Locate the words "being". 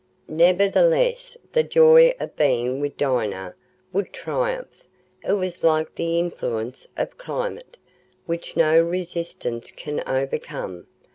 2.35-2.79